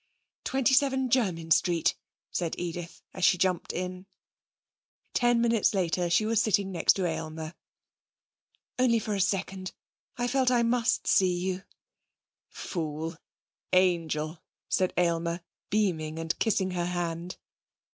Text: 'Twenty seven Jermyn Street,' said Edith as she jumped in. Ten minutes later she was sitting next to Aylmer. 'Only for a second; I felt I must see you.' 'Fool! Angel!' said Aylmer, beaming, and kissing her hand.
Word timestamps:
'Twenty 0.45 0.73
seven 0.73 1.11
Jermyn 1.11 1.51
Street,' 1.51 1.93
said 2.31 2.55
Edith 2.57 3.03
as 3.13 3.23
she 3.23 3.37
jumped 3.37 3.71
in. 3.71 4.07
Ten 5.13 5.39
minutes 5.41 5.75
later 5.75 6.09
she 6.09 6.25
was 6.25 6.41
sitting 6.41 6.71
next 6.71 6.93
to 6.93 7.05
Aylmer. 7.05 7.53
'Only 8.79 8.97
for 8.97 9.13
a 9.13 9.21
second; 9.21 9.73
I 10.17 10.27
felt 10.27 10.49
I 10.49 10.63
must 10.63 11.05
see 11.05 11.37
you.' 11.37 11.61
'Fool! 12.49 13.15
Angel!' 13.73 14.41
said 14.67 14.91
Aylmer, 14.97 15.41
beaming, 15.69 16.17
and 16.17 16.35
kissing 16.39 16.71
her 16.71 16.85
hand. 16.87 17.37